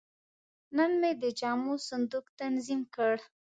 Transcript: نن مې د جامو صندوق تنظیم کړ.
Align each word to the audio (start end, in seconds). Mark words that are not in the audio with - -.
نن 0.77 0.91
مې 1.01 1.11
د 1.21 1.23
جامو 1.39 1.73
صندوق 1.89 2.25
تنظیم 2.39 2.81
کړ. 2.95 3.13